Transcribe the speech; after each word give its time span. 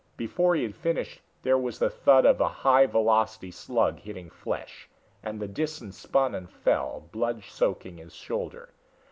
Before 0.17 0.55
he 0.55 0.63
had 0.63 0.73
finished 0.75 1.21
there 1.43 1.59
was 1.59 1.77
the 1.77 1.91
thud 1.91 2.25
of 2.25 2.41
a 2.41 2.47
high 2.47 2.87
velocity 2.87 3.51
slug 3.51 3.99
hitting 3.99 4.31
flesh 4.31 4.89
and 5.21 5.39
the 5.39 5.47
Disan 5.47 5.93
spun 5.93 6.33
and 6.33 6.49
fell, 6.49 7.07
blood 7.11 7.43
soaking 7.43 7.99
his 7.99 8.15
shoulder. 8.15 8.69